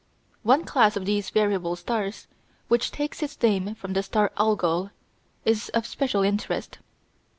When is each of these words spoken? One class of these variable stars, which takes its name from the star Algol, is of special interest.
One 0.41 0.65
class 0.65 0.97
of 0.97 1.05
these 1.05 1.29
variable 1.29 1.75
stars, 1.75 2.25
which 2.69 2.89
takes 2.89 3.21
its 3.21 3.39
name 3.39 3.75
from 3.75 3.93
the 3.93 4.01
star 4.01 4.31
Algol, 4.35 4.89
is 5.45 5.69
of 5.75 5.85
special 5.85 6.23
interest. 6.23 6.79